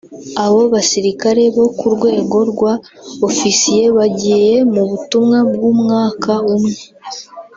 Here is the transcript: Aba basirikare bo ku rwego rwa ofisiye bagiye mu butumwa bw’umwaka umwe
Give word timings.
Aba 0.45 0.61
basirikare 0.73 1.43
bo 1.55 1.65
ku 1.77 1.85
rwego 1.95 2.37
rwa 2.51 2.73
ofisiye 3.27 3.85
bagiye 3.97 4.53
mu 4.73 4.83
butumwa 4.89 5.37
bw’umwaka 5.51 6.33
umwe 6.55 6.77